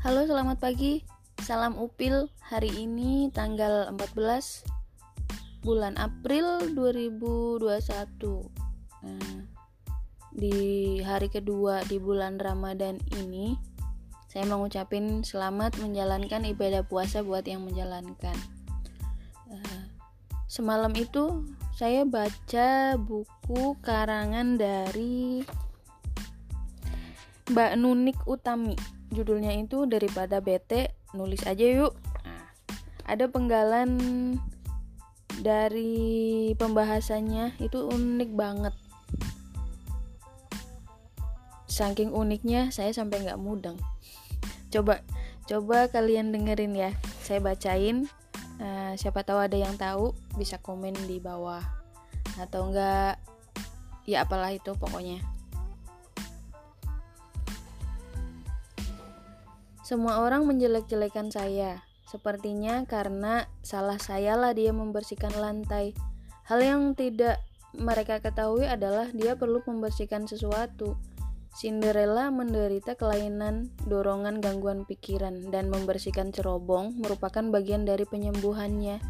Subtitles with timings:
[0.00, 1.04] Halo, selamat pagi.
[1.44, 2.32] Salam Upil.
[2.48, 4.64] Hari ini tanggal 14
[5.60, 7.68] bulan April 2021.
[9.04, 9.44] Nah,
[10.32, 10.56] di
[11.04, 13.60] hari kedua di bulan Ramadan ini,
[14.24, 18.40] saya mau ngucapin selamat menjalankan ibadah puasa buat yang menjalankan.
[19.52, 19.84] Uh,
[20.48, 21.44] semalam itu
[21.76, 25.44] saya baca buku karangan dari
[27.52, 31.94] Mbak Nunik Utami judulnya itu daripada bete nulis aja yuk.
[32.22, 32.46] Nah,
[33.06, 33.90] ada penggalan
[35.42, 38.74] dari pembahasannya itu unik banget.
[41.70, 43.78] Saking uniknya saya sampai nggak mudeng.
[44.70, 45.02] Coba
[45.46, 46.90] coba kalian dengerin ya.
[47.22, 48.06] Saya bacain.
[48.60, 51.62] Uh, siapa tahu ada yang tahu bisa komen di bawah.
[52.38, 53.18] Atau enggak
[54.04, 55.22] ya apalah itu pokoknya
[59.90, 61.82] Semua orang menjelek-jelekan saya.
[62.06, 65.98] Sepertinya karena salah sayalah dia membersihkan lantai.
[66.46, 67.42] Hal yang tidak
[67.74, 70.94] mereka ketahui adalah dia perlu membersihkan sesuatu.
[71.58, 79.02] Cinderella menderita kelainan dorongan gangguan pikiran dan membersihkan cerobong merupakan bagian dari penyembuhannya.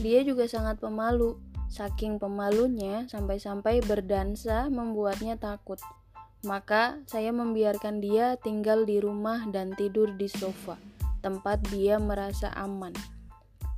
[0.00, 1.36] Dia juga sangat pemalu.
[1.68, 5.76] Saking pemalunya sampai-sampai berdansa membuatnya takut.
[6.46, 10.78] Maka saya membiarkan dia tinggal di rumah dan tidur di sofa,
[11.18, 12.94] tempat dia merasa aman.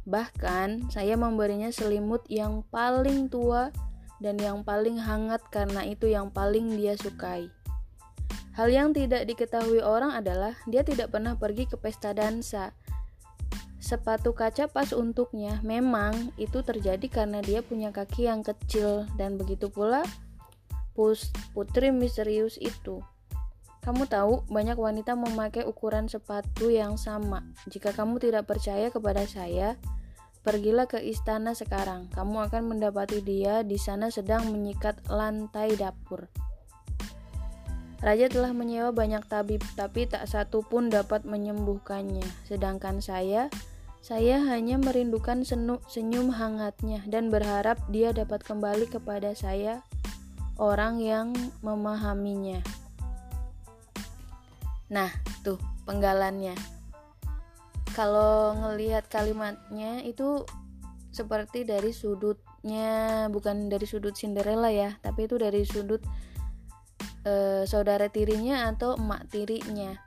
[0.05, 3.73] Bahkan saya memberinya selimut yang paling tua
[4.21, 7.49] dan yang paling hangat karena itu yang paling dia sukai.
[8.53, 12.77] Hal yang tidak diketahui orang adalah dia tidak pernah pergi ke pesta dansa.
[13.81, 15.57] Sepatu kaca pas untuknya.
[15.65, 20.05] Memang itu terjadi karena dia punya kaki yang kecil dan begitu pula
[21.55, 22.99] putri misterius itu.
[23.87, 27.47] Kamu tahu, banyak wanita memakai ukuran sepatu yang sama.
[27.71, 29.79] Jika kamu tidak percaya kepada saya,
[30.43, 32.11] pergilah ke istana sekarang.
[32.13, 36.27] Kamu akan mendapati dia di sana sedang menyikat lantai dapur.
[37.99, 42.27] Raja telah menyewa banyak tabib, tapi tak satu pun dapat menyembuhkannya.
[42.47, 43.51] Sedangkan saya,
[43.99, 45.43] saya hanya merindukan
[45.89, 49.83] senyum hangatnya dan berharap dia dapat kembali kepada saya
[50.59, 51.31] orang yang
[51.63, 52.61] memahaminya.
[54.91, 55.11] Nah,
[55.47, 56.59] tuh penggalannya.
[57.95, 60.47] Kalau ngelihat kalimatnya itu
[61.15, 66.03] seperti dari sudutnya bukan dari sudut Cinderella ya, tapi itu dari sudut
[67.27, 69.99] e, saudara tirinya atau emak tirinya.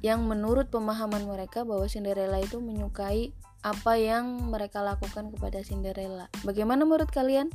[0.00, 3.34] Yang menurut pemahaman mereka bahwa Cinderella itu menyukai
[3.66, 6.30] apa yang mereka lakukan kepada Cinderella.
[6.46, 7.50] Bagaimana menurut kalian?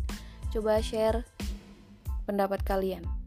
[0.51, 1.25] Coba share
[2.23, 3.22] pendapat kalian.